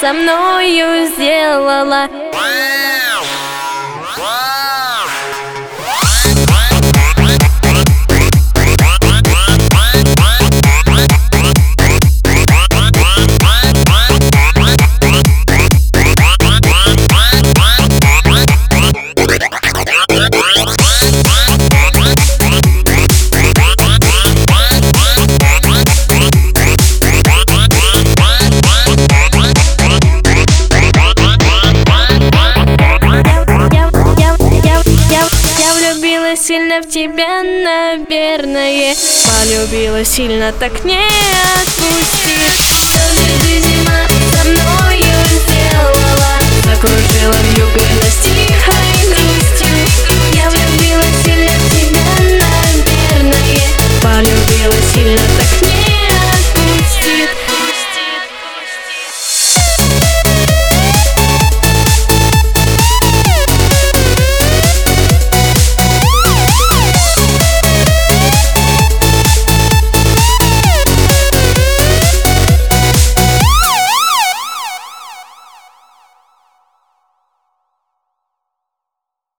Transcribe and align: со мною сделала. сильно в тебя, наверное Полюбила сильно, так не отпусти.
со 0.00 0.12
мною 0.12 1.06
сделала. 1.16 2.08
сильно 36.46 36.80
в 36.82 36.88
тебя, 36.90 37.42
наверное 37.42 38.94
Полюбила 39.24 40.04
сильно, 40.04 40.52
так 40.52 40.84
не 40.84 40.98
отпусти. 40.98 43.73